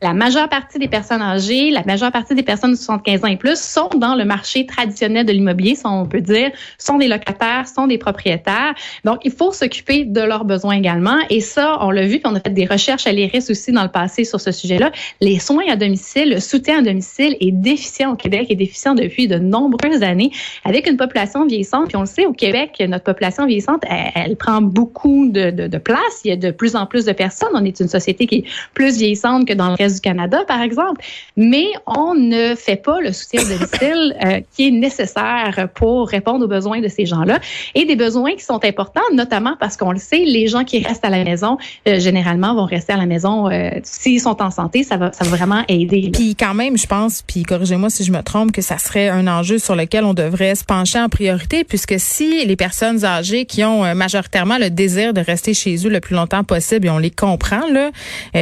La 0.00 0.14
majeure 0.14 0.48
partie 0.48 0.78
des 0.78 0.86
personnes 0.86 1.22
âgées, 1.22 1.72
la 1.72 1.82
majeure 1.82 2.12
partie 2.12 2.36
des 2.36 2.44
personnes 2.44 2.70
de 2.70 2.76
75 2.76 3.24
ans 3.24 3.26
et 3.26 3.36
plus 3.36 3.60
sont 3.60 3.88
dans 3.96 4.14
le 4.14 4.24
marché 4.24 4.64
traditionnel 4.64 5.26
de 5.26 5.32
l'immobilier, 5.32 5.76
on 5.84 6.06
peut 6.06 6.20
dire, 6.20 6.52
sont 6.78 6.98
des 6.98 7.08
locataires, 7.08 7.66
sont 7.66 7.88
des 7.88 7.98
propriétaires. 7.98 8.74
Donc, 9.04 9.22
il 9.24 9.32
faut 9.32 9.50
s'occuper 9.50 10.04
de 10.04 10.20
leurs 10.20 10.44
besoins 10.44 10.76
également. 10.76 11.18
Et 11.30 11.40
ça, 11.40 11.78
on 11.80 11.90
l'a 11.90 12.06
vu, 12.06 12.20
puis 12.20 12.26
on 12.26 12.36
a 12.36 12.40
fait 12.40 12.54
des 12.54 12.64
recherches 12.64 13.08
à 13.08 13.12
l'IRIS 13.12 13.50
aussi 13.50 13.72
dans 13.72 13.82
le 13.82 13.88
passé 13.88 14.22
sur 14.22 14.40
ce 14.40 14.52
sujet-là. 14.52 14.92
Les 15.20 15.40
soins 15.40 15.64
à 15.68 15.74
domicile, 15.74 16.30
le 16.30 16.38
soutien 16.38 16.78
à 16.78 16.82
domicile 16.82 17.36
est 17.40 17.50
déficient 17.50 18.12
au 18.12 18.16
Québec, 18.16 18.46
est 18.50 18.54
déficient 18.54 18.94
depuis 18.94 19.26
de 19.26 19.38
nombreuses 19.38 20.04
années, 20.04 20.30
avec 20.64 20.88
une 20.88 20.96
population 20.96 21.44
vieillissante. 21.44 21.88
Puis 21.88 21.96
on 21.96 22.02
le 22.02 22.06
sait, 22.06 22.24
au 22.24 22.32
Québec, 22.32 22.80
notre 22.86 23.04
population 23.04 23.46
vieillissante, 23.46 23.82
elle, 24.14 24.36
prend 24.36 24.62
beaucoup 24.62 25.28
de, 25.28 25.50
de, 25.50 25.66
de, 25.66 25.78
place. 25.78 26.20
Il 26.24 26.28
y 26.28 26.32
a 26.32 26.36
de 26.36 26.52
plus 26.52 26.76
en 26.76 26.86
plus 26.86 27.04
de 27.04 27.12
personnes. 27.12 27.48
On 27.54 27.64
est 27.64 27.80
une 27.80 27.88
société 27.88 28.28
qui 28.28 28.36
est 28.36 28.44
plus 28.74 28.98
vieillissante 28.98 29.48
que 29.48 29.54
dans 29.54 29.70
le 29.70 29.74
reste 29.74 29.87
du 29.88 30.00
Canada, 30.00 30.44
par 30.46 30.60
exemple, 30.62 31.02
mais 31.36 31.66
on 31.86 32.14
ne 32.14 32.54
fait 32.54 32.76
pas 32.76 33.00
le 33.00 33.12
soutien 33.12 33.42
de 33.42 33.48
domicile 33.48 34.16
euh, 34.24 34.40
qui 34.54 34.68
est 34.68 34.70
nécessaire 34.70 35.68
pour 35.74 36.08
répondre 36.08 36.44
aux 36.44 36.48
besoins 36.48 36.80
de 36.80 36.88
ces 36.88 37.06
gens-là 37.06 37.38
et 37.74 37.84
des 37.84 37.96
besoins 37.96 38.34
qui 38.34 38.44
sont 38.44 38.64
importants, 38.64 39.00
notamment 39.12 39.56
parce 39.58 39.76
qu'on 39.76 39.92
le 39.92 39.98
sait, 39.98 40.24
les 40.24 40.48
gens 40.48 40.64
qui 40.64 40.82
restent 40.82 41.04
à 41.04 41.10
la 41.10 41.24
maison, 41.24 41.58
euh, 41.86 41.98
généralement, 42.00 42.54
vont 42.54 42.64
rester 42.64 42.92
à 42.92 42.96
la 42.96 43.06
maison 43.06 43.48
euh, 43.48 43.70
s'ils 43.82 44.20
sont 44.20 44.42
en 44.42 44.50
santé, 44.50 44.82
ça 44.82 44.96
va, 44.96 45.12
ça 45.12 45.24
va 45.24 45.36
vraiment 45.36 45.62
aider. 45.68 46.10
Puis 46.12 46.36
quand 46.36 46.54
même, 46.54 46.76
je 46.76 46.86
pense, 46.86 47.22
puis 47.22 47.42
corrigez-moi 47.42 47.90
si 47.90 48.04
je 48.04 48.12
me 48.12 48.22
trompe, 48.22 48.52
que 48.52 48.62
ça 48.62 48.78
serait 48.78 49.08
un 49.08 49.26
enjeu 49.26 49.58
sur 49.58 49.74
lequel 49.74 50.04
on 50.04 50.14
devrait 50.14 50.54
se 50.54 50.64
pencher 50.64 50.98
en 51.00 51.08
priorité, 51.08 51.64
puisque 51.64 51.94
si 51.98 52.44
les 52.44 52.56
personnes 52.56 53.04
âgées 53.04 53.44
qui 53.44 53.64
ont 53.64 53.94
majoritairement 53.94 54.58
le 54.58 54.70
désir 54.70 55.14
de 55.14 55.20
rester 55.20 55.54
chez 55.54 55.76
eux 55.86 55.90
le 55.90 56.00
plus 56.00 56.14
longtemps 56.14 56.44
possible, 56.44 56.86
et 56.86 56.90
on 56.90 56.98
les 56.98 57.10
comprend, 57.10 57.66
là, 57.70 57.90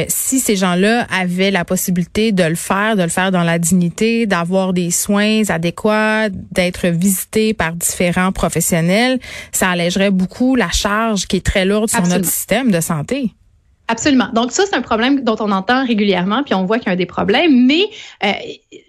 si 0.07 0.39
ces 0.39 0.55
gens-là 0.55 1.07
avaient 1.11 1.36
la 1.37 1.65
possibilité 1.65 2.31
de 2.31 2.43
le 2.43 2.55
faire, 2.55 2.95
de 2.95 3.03
le 3.03 3.09
faire 3.09 3.31
dans 3.31 3.43
la 3.43 3.59
dignité, 3.59 4.25
d'avoir 4.25 4.73
des 4.73 4.91
soins 4.91 5.43
adéquats, 5.49 6.29
d'être 6.29 6.87
visité 6.87 7.53
par 7.53 7.73
différents 7.73 8.31
professionnels, 8.31 9.19
ça 9.51 9.69
allégerait 9.69 10.11
beaucoup 10.11 10.55
la 10.55 10.69
charge 10.69 11.27
qui 11.27 11.37
est 11.37 11.45
très 11.45 11.65
lourde 11.65 11.89
sur 11.89 12.05
notre 12.07 12.25
système 12.25 12.71
de 12.71 12.81
santé. 12.81 13.31
Absolument. 13.89 14.27
Donc 14.33 14.51
ça, 14.51 14.63
c'est 14.65 14.75
un 14.75 14.81
problème 14.81 15.23
dont 15.23 15.37
on 15.39 15.51
entend 15.51 15.85
régulièrement, 15.85 16.43
puis 16.43 16.53
on 16.53 16.65
voit 16.65 16.77
qu'il 16.77 16.89
y 16.89 16.91
a 16.91 16.97
des 16.97 17.05
problèmes, 17.05 17.65
mais 17.65 17.83
euh, 18.23 18.31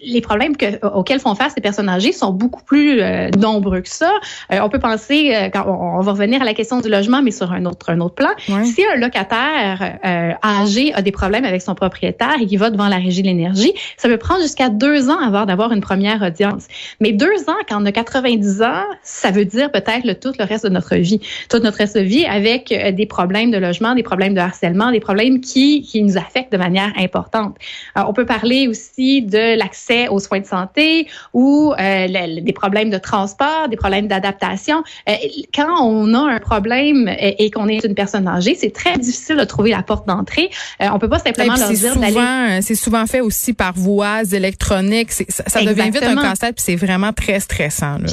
les 0.01 0.21
problèmes 0.21 0.57
que, 0.57 0.85
auxquels 0.85 1.19
font 1.19 1.35
face 1.35 1.53
ces 1.55 1.61
personnes 1.61 1.89
âgées 1.89 2.11
sont 2.11 2.31
beaucoup 2.31 2.63
plus 2.63 3.01
euh, 3.01 3.29
nombreux 3.37 3.81
que 3.81 3.89
ça. 3.89 4.11
Euh, 4.51 4.59
on 4.61 4.69
peut 4.69 4.79
penser, 4.79 5.33
euh, 5.33 5.49
quand 5.49 5.65
on, 5.67 6.01
va 6.01 6.11
revenir 6.11 6.41
à 6.41 6.45
la 6.45 6.53
question 6.53 6.79
du 6.79 6.89
logement, 6.89 7.21
mais 7.21 7.31
sur 7.31 7.51
un 7.51 7.65
autre 7.65 7.89
un 7.89 7.99
autre 7.99 8.15
plan. 8.15 8.29
Si 8.63 8.83
un 8.85 8.97
locataire 8.97 9.99
âgé 10.43 10.93
a 10.93 11.01
des 11.01 11.11
problèmes 11.11 11.45
avec 11.45 11.61
son 11.61 11.75
propriétaire 11.75 12.35
et 12.41 12.45
qu'il 12.45 12.59
va 12.59 12.69
devant 12.69 12.87
la 12.87 12.97
régie 12.97 13.21
de 13.21 13.27
l'énergie, 13.27 13.73
ça 13.97 14.07
peut 14.07 14.17
prendre 14.17 14.41
jusqu'à 14.41 14.69
deux 14.69 15.09
ans 15.09 15.19
avant 15.19 15.45
d'avoir 15.45 15.71
une 15.71 15.81
première 15.81 16.21
audience. 16.21 16.67
Mais 16.99 17.11
deux 17.11 17.49
ans, 17.49 17.57
quand 17.67 17.81
on 17.81 17.85
a 17.85 17.91
90 17.91 18.61
ans, 18.61 18.83
ça 19.03 19.31
veut 19.31 19.45
dire 19.45 19.71
peut-être 19.71 20.05
le 20.05 20.15
tout 20.15 20.33
le 20.37 20.45
reste 20.45 20.65
de 20.65 20.69
notre 20.69 20.95
vie, 20.95 21.19
toute 21.49 21.63
notre 21.63 21.77
reste 21.77 21.97
de 21.97 22.01
vie 22.01 22.25
avec 22.25 22.69
des 22.69 23.05
problèmes 23.05 23.51
de 23.51 23.57
logement, 23.57 23.95
des 23.95 24.03
problèmes 24.03 24.33
de 24.33 24.39
harcèlement 24.39 24.89
des 24.91 24.99
problèmes 24.99 25.41
qui, 25.41 25.81
qui 25.81 26.01
nous 26.03 26.17
affectent 26.17 26.51
de 26.51 26.57
manière 26.57 26.91
importante. 26.97 27.57
Euh, 27.97 28.01
on 28.07 28.13
peut 28.13 28.25
parler 28.25 28.67
aussi 28.67 29.21
de 29.21 29.57
l'accès 29.57 29.78
aux 30.09 30.19
soins 30.19 30.39
de 30.39 30.45
santé 30.45 31.07
ou 31.33 31.73
euh, 31.73 32.07
des 32.41 32.53
problèmes 32.53 32.89
de 32.89 32.97
transport, 32.97 33.67
des 33.69 33.75
problèmes 33.75 34.07
d'adaptation. 34.07 34.83
Euh, 35.07 35.13
quand 35.53 35.81
on 35.83 36.13
a 36.13 36.19
un 36.19 36.39
problème 36.39 37.07
et, 37.07 37.49
qu'on 37.51 37.67
est 37.67 37.83
une 37.83 37.95
personne 37.95 38.27
âgée, 38.27 38.55
c'est 38.55 38.73
très 38.73 38.97
difficile 38.97 39.37
de 39.37 39.43
trouver 39.43 39.71
la 39.71 39.81
porte 39.83 40.07
d'entrée. 40.07 40.49
on 40.79 40.99
peut 40.99 41.09
pas 41.09 41.19
simplement 41.19 41.55
leur 41.55 41.69
dire 41.71 41.95
d'aller. 41.95 42.61
C'est 42.61 42.75
souvent 42.75 43.05
fait 43.05 43.21
aussi 43.21 43.53
par 43.53 43.73
voies 43.73 44.23
électroniques. 44.31 45.11
Ça, 45.11 45.43
ça 45.47 45.61
devient 45.61 45.89
vite 45.89 46.03
un 46.03 46.15
casse-tête, 46.15 46.55
puis 46.55 46.63
c'est 46.65 46.75
vraiment 46.75 47.13
très 47.13 47.39
stressant. 47.39 47.97
Là 47.97 48.07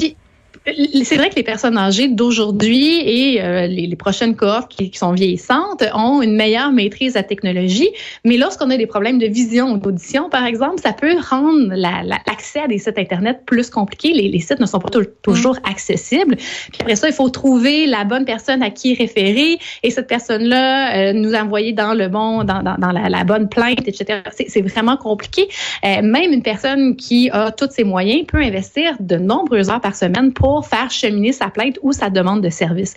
c'est 1.03 1.15
vrai 1.15 1.29
que 1.29 1.35
les 1.35 1.43
personnes 1.43 1.77
âgées 1.77 2.09
d'aujourd'hui 2.09 2.99
et 3.05 3.41
euh, 3.41 3.67
les, 3.67 3.95
prochaines 3.95 4.35
cohortes 4.35 4.69
qui, 4.69 4.91
sont 4.93 5.13
vieillissantes 5.13 5.83
ont 5.93 6.21
une 6.21 6.35
meilleure 6.35 6.71
maîtrise 6.71 7.13
de 7.13 7.19
la 7.19 7.23
technologie, 7.23 7.89
mais 8.25 8.37
lorsqu'on 8.37 8.69
a 8.69 8.77
des 8.77 8.85
problèmes 8.85 9.17
de 9.17 9.27
vision 9.27 9.71
ou 9.71 9.77
d'audition, 9.77 10.29
par 10.29 10.45
exemple, 10.45 10.79
ça 10.81 10.93
peut 10.93 11.15
rendre 11.29 11.73
l'accès 11.73 12.59
à 12.59 12.67
des 12.67 12.77
sites 12.79 12.97
Internet 12.97 13.41
plus 13.45 13.69
compliqué. 13.69 14.11
Les, 14.13 14.39
sites 14.39 14.59
ne 14.59 14.65
sont 14.65 14.79
pas 14.79 14.89
toujours 15.21 15.57
accessibles. 15.63 16.35
Puis 16.35 16.81
après 16.81 16.95
ça, 16.95 17.07
il 17.07 17.13
faut 17.13 17.29
trouver 17.29 17.85
la 17.85 18.03
bonne 18.03 18.25
personne 18.25 18.61
à 18.61 18.69
qui 18.69 18.93
référer 18.93 19.59
et 19.83 19.91
cette 19.91 20.07
personne-là 20.07 21.09
euh, 21.09 21.13
nous 21.13 21.33
envoyer 21.33 21.73
dans 21.73 21.93
le 21.93 22.07
bon, 22.07 22.43
dans, 22.43 22.61
dans, 22.61 22.91
la, 22.91 23.23
bonne 23.23 23.49
plainte, 23.49 23.87
etc. 23.87 24.21
C'est 24.47 24.61
vraiment 24.61 24.97
compliqué. 24.97 25.47
Euh, 25.85 26.01
même 26.01 26.31
une 26.33 26.43
personne 26.43 26.95
qui 26.95 27.29
a 27.31 27.51
tous 27.51 27.69
ses 27.71 27.83
moyens 27.83 28.25
peut 28.27 28.37
investir 28.37 28.95
de 28.99 29.15
nombreuses 29.15 29.69
heures 29.69 29.81
par 29.81 29.95
semaine 29.95 30.33
pour 30.33 30.56
faire 30.61 30.91
cheminer 30.91 31.31
sa 31.31 31.49
plainte 31.49 31.77
ou 31.81 31.91
sa 31.91 32.09
demande 32.09 32.41
de 32.41 32.49
service. 32.49 32.93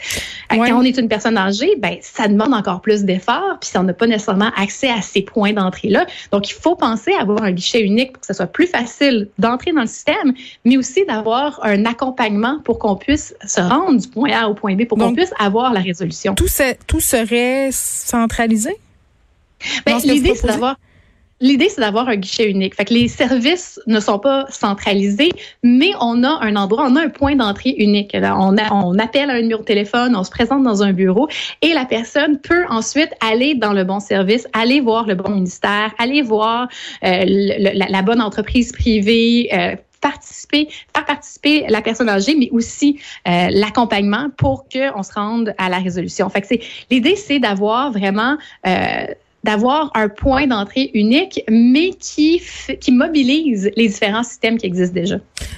Quand 0.49 0.73
on 0.73 0.83
est 0.83 0.99
une 0.99 1.09
personne 1.09 1.37
âgée, 1.37 1.77
ben 1.79 1.97
ça 2.01 2.29
demande 2.29 2.55
encore 2.55 2.81
plus 2.81 3.05
d'efforts, 3.05 3.59
puis 3.61 3.71
on 3.77 3.83
n'a 3.83 3.93
pas 3.93 4.07
nécessairement 4.07 4.51
accès 4.57 4.91
à 4.91 5.03
ces 5.03 5.23
points 5.23 5.53
d'entrée-là. 5.53 6.07
Donc, 6.33 6.51
il 6.51 6.55
faut 6.55 6.77
penser 6.77 7.13
à 7.19 7.23
avoir 7.23 7.43
un 7.43 7.53
guichet 7.53 7.83
unique 7.83 8.13
pour 8.13 8.21
que 8.21 8.27
ce 8.27 8.35
soit 8.35 8.47
plus 8.47 8.67
facile 8.67 9.29
d'entrer 9.39 9.73
dans 9.73 9.83
le 9.83 9.87
système, 9.87 10.33
mais 10.65 10.77
aussi 10.77 11.05
d'avoir 11.05 11.61
un 11.63 11.85
accompagnement 11.85 12.61
pour 12.65 12.79
qu'on 12.79 12.97
puisse 12.97 13.35
se 13.47 13.61
rendre 13.61 14.01
du 14.01 14.09
point 14.09 14.31
A 14.33 14.49
au 14.49 14.55
point 14.55 14.77
B, 14.77 14.87
pour 14.87 14.99
qu'on 14.99 15.15
puisse 15.15 15.33
avoir 15.39 15.73
la 15.73 15.81
résolution. 15.81 16.35
Tout, 16.35 16.49
tout 16.87 17.01
serait 17.01 17.71
centralisé? 17.73 18.77
Ben, 19.85 19.99
l'idée, 20.05 20.35
c'est 20.35 20.47
d'avoir 20.47 20.77
L'idée, 21.43 21.71
c'est 21.71 21.81
d'avoir 21.81 22.09
un 22.09 22.17
guichet 22.17 22.51
unique. 22.51 22.75
Fait 22.75 22.85
que 22.85 22.93
les 22.93 23.09
services 23.09 23.81
ne 23.87 23.99
sont 23.99 24.19
pas 24.19 24.45
centralisés, 24.51 25.31
mais 25.63 25.93
on 25.99 26.23
a 26.23 26.39
un 26.43 26.55
endroit, 26.55 26.87
on 26.87 26.97
a 26.97 27.03
un 27.03 27.09
point 27.09 27.35
d'entrée 27.35 27.75
unique. 27.79 28.15
On, 28.15 28.99
appelle 28.99 29.31
un 29.31 29.41
numéro 29.41 29.61
de 29.61 29.67
téléphone, 29.67 30.15
on 30.15 30.25
se 30.25 30.31
présente 30.31 30.63
dans 30.65 30.83
un 30.83 30.93
bureau 30.93 31.29
et 31.63 31.73
la 31.73 31.87
personne 31.87 32.39
peut 32.39 32.65
ensuite 32.69 33.11
aller 33.27 33.55
dans 33.55 33.73
le 33.73 33.85
bon 33.85 34.01
service, 34.01 34.47
aller 34.53 34.81
voir 34.81 35.07
le 35.07 35.15
bon 35.15 35.31
ministère, 35.31 35.95
aller 35.99 36.21
voir 36.21 36.69
euh, 37.05 37.25
la, 37.27 38.03
bonne 38.03 38.21
entreprise 38.21 38.73
privée, 38.73 39.49
euh, 39.53 39.77
participer, 40.01 40.69
faire 40.95 41.05
participer 41.05 41.65
la 41.69 41.83
personne 41.83 42.09
âgée, 42.09 42.35
mais 42.35 42.51
aussi 42.51 43.01
euh, 43.29 43.49
l'accompagnement 43.51 44.29
pour 44.37 44.67
qu'on 44.69 45.03
se 45.03 45.13
rende 45.13 45.55
à 45.59 45.69
la 45.69 45.79
résolution. 45.79 46.29
Fait 46.29 46.41
que 46.41 46.47
c'est 46.47 46.61
l'idée, 46.91 47.17
c'est 47.17 47.39
d'avoir 47.39 47.93
vraiment 47.93 48.37
euh, 48.67 49.07
d'avoir 49.43 49.91
un 49.95 50.09
point 50.09 50.47
d'entrée 50.47 50.91
unique, 50.95 51.43
mais 51.49 51.91
qui, 51.99 52.43
qui 52.81 52.93
mobilise 52.93 53.71
les 53.77 53.89
différents 53.89 54.23
systèmes 54.23 54.59
qui 54.59 54.67
existent 54.67 54.95
déjà. 54.95 55.17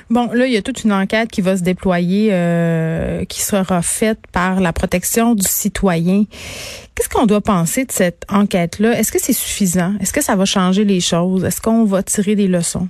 Bon, 0.08 0.28
là, 0.32 0.46
il 0.46 0.52
y 0.52 0.56
a 0.56 0.62
toute 0.62 0.84
une 0.84 0.92
enquête 0.92 1.30
qui 1.30 1.40
va 1.40 1.56
se 1.56 1.62
déployer, 1.62 2.28
euh, 2.32 3.24
qui 3.24 3.42
sera 3.42 3.82
faite 3.82 4.20
par 4.32 4.60
la 4.60 4.72
protection 4.72 5.34
du 5.34 5.46
citoyen. 5.46 6.24
Qu'est-ce 6.94 7.08
qu'on 7.08 7.26
doit 7.26 7.40
penser 7.40 7.84
de 7.84 7.92
cette 7.92 8.24
enquête-là? 8.28 8.98
Est-ce 8.98 9.10
que 9.10 9.20
c'est 9.20 9.32
suffisant? 9.32 9.94
Est-ce 10.00 10.12
que 10.12 10.22
ça 10.22 10.36
va 10.36 10.44
changer 10.44 10.84
les 10.84 11.00
choses? 11.00 11.44
Est-ce 11.44 11.60
qu'on 11.60 11.84
va 11.84 12.02
tirer 12.02 12.36
des 12.36 12.48
leçons? 12.48 12.88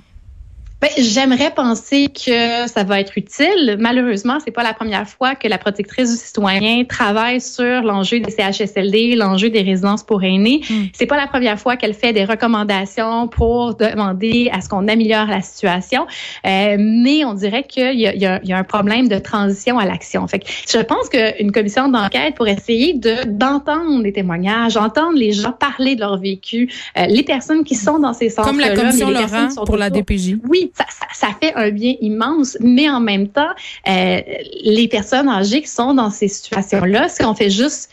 Ben, 0.83 0.89
j'aimerais 0.97 1.49
penser 1.49 2.09
que 2.09 2.67
ça 2.67 2.83
va 2.83 2.99
être 2.99 3.17
utile. 3.17 3.77
Malheureusement, 3.79 4.39
c'est 4.43 4.51
pas 4.51 4.63
la 4.63 4.73
première 4.73 5.07
fois 5.07 5.33
que 5.33 5.47
la 5.47 5.57
protectrice 5.57 6.11
du 6.11 6.17
citoyen 6.17 6.83
travaille 6.83 7.39
sur 7.39 7.83
l'enjeu 7.83 8.19
des 8.19 8.29
CHSLD, 8.29 9.15
l'enjeu 9.15 9.49
des 9.49 9.61
résidences 9.61 10.03
pour 10.03 10.25
aînés. 10.25 10.59
Hmm. 10.69 10.87
C'est 10.91 11.05
pas 11.05 11.15
la 11.15 11.27
première 11.27 11.57
fois 11.57 11.77
qu'elle 11.77 11.93
fait 11.93 12.11
des 12.11 12.25
recommandations 12.25 13.29
pour 13.29 13.75
demander 13.75 14.49
à 14.51 14.59
ce 14.59 14.67
qu'on 14.67 14.89
améliore 14.89 15.27
la 15.27 15.41
situation. 15.41 16.05
Euh, 16.45 16.75
mais 16.77 17.23
on 17.23 17.33
dirait 17.33 17.63
qu'il 17.63 17.97
y, 17.97 18.03
y, 18.03 18.19
y 18.43 18.53
a, 18.53 18.57
un 18.57 18.63
problème 18.65 19.07
de 19.07 19.19
transition 19.19 19.79
à 19.79 19.85
l'action. 19.85 20.27
Fait 20.27 20.39
que 20.39 20.47
je 20.69 20.79
pense 20.79 21.07
qu'une 21.07 21.53
commission 21.53 21.87
d'enquête 21.87 22.35
pour 22.35 22.49
essayer 22.49 22.93
de 22.93 23.23
d'entendre 23.25 24.03
les 24.03 24.11
témoignages, 24.11 24.75
entendre 24.75 25.17
les 25.17 25.31
gens 25.31 25.53
parler 25.53 25.95
de 25.95 26.01
leur 26.01 26.17
vécu, 26.17 26.69
euh, 26.97 27.05
les 27.05 27.23
personnes 27.23 27.63
qui 27.63 27.75
sont 27.75 27.99
dans 27.99 28.11
ces 28.11 28.27
centres 28.27 28.49
Comme 28.49 28.59
la 28.59 28.75
commission 28.75 29.09
Laurent 29.09 29.47
pour 29.65 29.77
la 29.77 29.89
DPJ. 29.89 30.39
Oui, 30.49 30.71
ça, 30.73 31.27
fait 31.39 31.53
un 31.55 31.69
bien 31.69 31.95
immense, 32.01 32.57
mais 32.59 32.89
en 32.89 32.99
même 32.99 33.27
temps, 33.27 33.51
euh, 33.87 34.21
les 34.63 34.87
personnes 34.87 35.29
âgées 35.29 35.61
qui 35.61 35.67
sont 35.67 35.93
dans 35.93 36.09
ces 36.09 36.27
situations-là, 36.27 37.09
ce 37.09 37.23
qu'on 37.23 37.35
fait 37.35 37.49
juste 37.49 37.89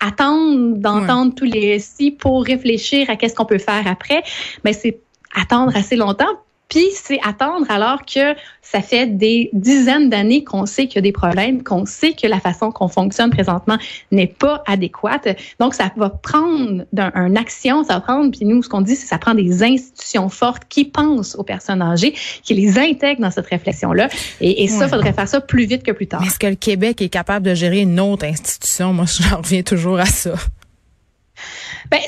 attendre 0.00 0.76
d'entendre 0.76 1.34
tous 1.34 1.44
les 1.44 1.72
récits 1.72 2.10
pour 2.10 2.44
réfléchir 2.44 3.08
à 3.08 3.16
qu'est-ce 3.16 3.34
qu'on 3.34 3.46
peut 3.46 3.58
faire 3.58 3.86
après, 3.86 4.22
mais 4.64 4.72
ben, 4.72 4.78
c'est 4.80 4.98
attendre 5.34 5.76
assez 5.76 5.96
longtemps 5.96 6.38
puis 6.68 6.86
c'est 6.92 7.20
attendre 7.24 7.66
alors 7.70 8.04
que 8.04 8.34
ça 8.62 8.80
fait 8.80 9.06
des 9.06 9.50
dizaines 9.52 10.08
d'années 10.08 10.42
qu'on 10.42 10.66
sait 10.66 10.86
qu'il 10.86 10.96
y 10.96 10.98
a 10.98 11.02
des 11.02 11.12
problèmes, 11.12 11.62
qu'on 11.62 11.86
sait 11.86 12.12
que 12.12 12.26
la 12.26 12.40
façon 12.40 12.72
qu'on 12.72 12.88
fonctionne 12.88 13.30
présentement 13.30 13.76
n'est 14.10 14.26
pas 14.26 14.62
adéquate. 14.66 15.28
Donc 15.60 15.74
ça 15.74 15.92
va 15.96 16.10
prendre 16.10 16.84
une 16.92 17.36
action, 17.36 17.84
ça 17.84 17.94
va 17.94 18.00
prendre, 18.00 18.30
puis 18.30 18.46
nous 18.46 18.62
ce 18.62 18.68
qu'on 18.68 18.80
dit 18.80 18.96
c'est 18.96 19.02
que 19.02 19.08
ça 19.08 19.18
prend 19.18 19.34
des 19.34 19.62
institutions 19.62 20.28
fortes 20.28 20.64
qui 20.68 20.84
pensent 20.84 21.36
aux 21.36 21.44
personnes 21.44 21.82
âgées, 21.82 22.14
qui 22.42 22.54
les 22.54 22.78
intègrent 22.78 23.20
dans 23.20 23.30
cette 23.30 23.46
réflexion-là. 23.46 24.08
Et, 24.40 24.66
ça, 24.68 24.86
il 24.86 24.90
faudrait 24.90 25.12
faire 25.12 25.28
ça 25.28 25.40
plus 25.40 25.66
vite 25.66 25.82
que 25.82 25.92
plus 25.92 26.06
tard. 26.06 26.22
Est-ce 26.24 26.38
que 26.38 26.46
le 26.46 26.56
Québec 26.56 27.02
est 27.02 27.08
capable 27.08 27.46
de 27.46 27.54
gérer 27.54 27.80
une 27.80 28.00
autre 28.00 28.24
institution? 28.24 28.92
Moi, 28.92 29.04
je 29.06 29.34
reviens 29.34 29.62
toujours 29.62 29.98
à 29.98 30.06
ça. 30.06 30.34
Ben, 31.94 32.00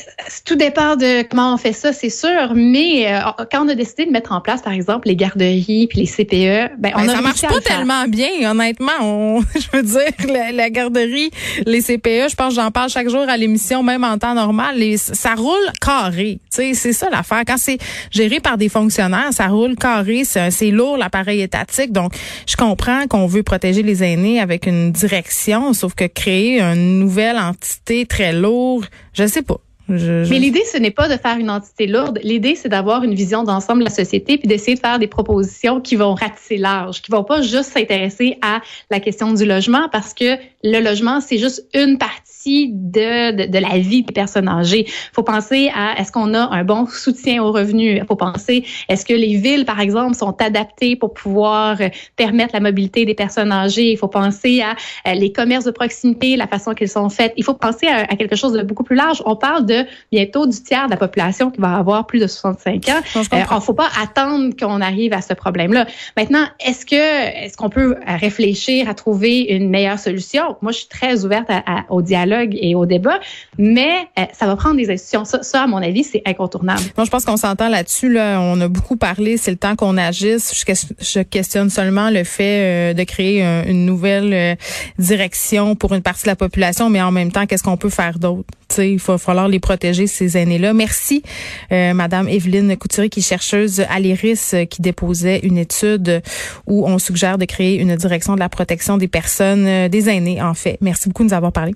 tout 0.45 0.57
dépend 0.57 0.97
de 0.97 1.23
comment 1.29 1.55
on 1.55 1.57
fait 1.57 1.73
ça, 1.73 1.93
c'est 1.93 2.11
sûr. 2.11 2.53
Mais 2.55 3.13
euh, 3.13 3.21
quand 3.51 3.65
on 3.65 3.69
a 3.69 3.75
décidé 3.75 4.07
de 4.07 4.11
mettre 4.11 4.33
en 4.33 4.41
place, 4.41 4.63
par 4.63 4.73
exemple, 4.73 5.09
les 5.09 5.17
garderies 5.17 5.87
puis 5.89 6.01
les 6.01 6.07
CPE, 6.07 6.77
ben, 6.79 6.93
on 6.95 7.03
ben, 7.03 7.11
a 7.11 7.15
ça 7.15 7.21
marche 7.21 7.43
pas 7.43 7.61
tellement 7.61 8.07
bien, 8.09 8.51
honnêtement. 8.51 8.93
On, 9.03 9.41
je 9.55 9.77
veux 9.77 9.83
dire, 9.83 10.53
la, 10.53 10.71
garderie, 10.71 11.31
les 11.65 11.83
CPE, 11.83 12.31
je 12.31 12.35
pense 12.35 12.55
j'en 12.55 12.71
parle 12.71 12.91
chaque 12.91 13.09
jour 13.09 13.29
à 13.29 13.37
l'émission, 13.37 13.83
même 13.83 14.03
en 14.03 14.19
temps 14.19 14.35
normal. 14.35 14.77
Les, 14.77 14.97
ça 14.97 15.35
roule 15.35 15.55
carré. 15.81 16.41
C'est 16.51 16.75
ça 16.75 17.09
l'affaire. 17.11 17.43
Quand 17.47 17.59
c'est 17.59 17.79
géré 18.11 18.41
par 18.41 18.59
des 18.59 18.69
fonctionnaires, 18.69 19.33
ça 19.33 19.47
roule 19.47 19.77
carré. 19.77 20.25
C'est 20.25 20.71
lourd 20.71 20.97
l'appareil 20.97 21.43
étatique. 21.43 21.93
Donc, 21.93 22.13
je 22.47 22.57
comprends 22.57 23.07
qu'on 23.07 23.27
veut 23.27 23.43
protéger 23.43 23.83
les 23.83 24.03
aînés 24.03 24.41
avec 24.41 24.67
une 24.67 24.91
direction, 24.91 25.73
sauf 25.73 25.95
que 25.95 26.07
créer 26.07 26.61
une 26.61 26.99
nouvelle 26.99 27.39
entité 27.39 28.07
très 28.07 28.33
lourde, 28.33 28.87
je 29.13 29.27
sais 29.27 29.43
pas. 29.43 29.61
Mais 29.89 30.39
l'idée, 30.39 30.63
ce 30.65 30.79
n'est 30.79 30.91
pas 30.91 31.09
de 31.09 31.17
faire 31.17 31.39
une 31.39 31.51
entité 31.51 31.87
lourde. 31.87 32.19
L'idée, 32.23 32.55
c'est 32.55 32.69
d'avoir 32.69 33.05
une 33.05 33.15
vision 33.15 33.45
d'ensemble 33.45 33.81
de 33.81 33.85
la 33.85 33.91
société 33.95 34.39
puis 34.39 34.49
d'essayer 34.49 34.75
de 34.75 34.81
faire 34.81 34.99
des 34.99 35.07
propositions 35.07 35.81
qui 35.81 35.97
vont 35.97 36.15
ratisser 36.15 36.57
large, 36.57 37.03
qui 37.03 37.11
vont 37.11 37.25
pas 37.25 37.43
juste 37.43 37.73
s'intéresser 37.73 38.39
à 38.43 38.61
la 38.91 39.01
question 39.01 39.33
du 39.33 39.45
logement 39.45 39.89
parce 39.91 40.15
que 40.15 40.37
le 40.65 40.81
logement, 40.81 41.21
c'est 41.21 41.39
juste 41.39 41.67
une 41.75 41.99
partie 41.99 42.27
de, 42.47 43.47
de, 43.47 43.59
la 43.59 43.79
vie 43.79 44.03
des 44.03 44.13
personnes 44.13 44.49
âgées. 44.49 44.87
Faut 45.13 45.23
penser 45.23 45.71
à 45.75 45.99
est-ce 45.99 46.13
qu'on 46.13 46.33
a 46.35 46.55
un 46.55 46.65
bon 46.65 46.87
soutien 46.87 47.43
aux 47.43 47.51
revenus? 47.51 47.99
Il 48.01 48.07
faut 48.07 48.17
penser 48.17 48.65
est-ce 48.89 49.05
que 49.05 49.15
les 49.15 49.37
villes, 49.37 49.65
par 49.65 49.81
exemple, 49.81 50.15
sont 50.15 50.35
adaptées 50.41 50.97
pour 50.97 51.13
pouvoir 51.13 51.79
permettre 52.15 52.55
la 52.55 52.61
mobilité 52.61 53.05
des 53.05 53.15
personnes 53.15 53.53
âgées? 53.53 53.91
Il 53.91 53.99
faut 53.99 54.09
penser 54.09 54.63
à, 54.63 55.15
les 55.15 55.33
commerces 55.33 55.65
de 55.65 55.71
proximité, 55.71 56.37
la 56.37 56.47
façon 56.47 56.75
qu'ils 56.75 56.89
sont 56.89 57.09
faits. 57.09 57.33
Il 57.37 57.45
faut 57.45 57.55
penser 57.55 57.87
à, 57.89 58.03
à, 58.03 58.17
quelque 58.17 58.37
chose 58.37 58.53
de 58.53 58.63
beaucoup 58.63 58.85
plus 58.85 58.97
large. 58.97 59.23
On 59.27 59.37
parle 59.37 59.67
de 59.67 59.76
bientôt 60.13 60.47
du 60.47 60.63
tiers 60.63 60.87
de 60.87 60.91
la 60.91 60.97
population 60.97 61.51
qui 61.51 61.61
va 61.61 61.75
avoir 61.77 62.07
plus 62.07 62.21
de 62.21 62.27
65 62.27 62.89
ans. 62.89 63.01
Il 63.15 63.39
ne 63.39 63.61
faut 63.61 63.75
pas 63.75 63.89
attendre 64.01 64.55
qu'on 64.59 64.81
arrive 64.81 65.13
à 65.13 65.21
ce 65.21 65.35
problème-là. 65.35 65.87
Maintenant, 66.17 66.45
est-ce 66.65 66.87
que 66.87 66.97
est-ce 66.97 67.57
qu'on 67.57 67.71
peut 67.71 67.97
réfléchir 68.07 68.89
à 68.89 68.95
trouver 68.95 69.41
une 69.41 69.71
meilleure 69.71 69.99
solution? 69.99 70.17
moi, 70.63 70.73
je 70.73 70.79
suis 70.79 70.89
très 70.89 71.25
ouverte 71.25 71.51
au 71.91 72.03
dialogue 72.03 72.57
et 72.61 72.75
au 72.75 72.87
débat, 72.87 73.21
mais 73.59 74.09
euh, 74.19 74.25
ça 74.33 74.47
va 74.47 74.57
prendre 74.57 74.77
des 74.77 74.91
institutions. 74.91 75.25
Ça, 75.25 75.63
à 75.63 75.67
mon 75.67 75.79
avis, 75.79 76.05
c'est 76.05 76.23
incontournable. 76.27 76.83
Moi, 76.97 77.05
je 77.05 77.11
pense 77.11 77.25
qu'on 77.25 77.37
s'entend 77.37 77.69
là-dessus. 77.69 78.13
Là. 78.13 78.41
On 78.41 78.61
a 78.61 78.69
beaucoup 78.69 78.97
parlé, 78.97 79.37
c'est 79.37 79.51
le 79.51 79.57
temps 79.57 79.77
qu'on 79.77 79.97
agisse. 79.97 80.53
Je, 81.01 81.23
questionne 81.23 81.71
seulement 81.71 82.11
le 82.11 82.25
fait 82.25 82.93
euh, 82.93 82.95
de 82.95 83.05
créer 83.05 83.43
une 83.43 83.87
nouvelle 83.87 84.33
euh, 84.33 84.55
direction 84.99 85.75
pour 85.75 85.95
une 85.95 86.03
partie 86.03 86.25
de 86.25 86.29
la 86.29 86.37
population, 86.37 86.91
mais 86.91 87.03
en 87.03 87.13
même 87.13 87.33
temps, 87.33 87.47
qu'est-ce 87.47 87.63
qu'on 87.63 87.77
peut 87.77 87.91
faire 87.91 88.19
d'autre? 88.19 88.49
il 88.79 88.99
va 88.99 89.17
falloir 89.17 89.49
les 89.49 89.61
protéger, 89.67 90.07
ces 90.07 90.37
aînés-là. 90.39 90.73
Merci, 90.73 91.25
Madame 91.71 92.29
Evelyne 92.29 92.77
Couturier, 92.77 93.11
qui 93.11 93.19
est 93.19 93.29
chercheuse 93.29 93.81
à 93.91 93.99
l'IRIS, 93.99 94.55
qui 94.71 94.81
déposait 94.81 95.41
une 95.43 95.59
étude 95.59 96.23
où 96.69 96.87
on 96.87 97.01
suggère 97.01 97.37
de 97.37 97.47
créer 97.47 97.81
une 97.81 97.97
direction 97.97 98.35
de 98.37 98.41
la 98.41 98.49
protection 98.49 98.97
des 98.97 99.09
personnes, 99.09 99.89
des 99.89 100.09
aînés, 100.09 100.41
en 100.41 100.55
fait. 100.55 100.79
Merci 100.81 101.09
beaucoup 101.09 101.25
de 101.25 101.31
nous 101.31 101.35
avoir 101.35 101.51
parlé. 101.51 101.75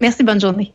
Merci, 0.00 0.22
bonne 0.22 0.40
journée. 0.40 0.72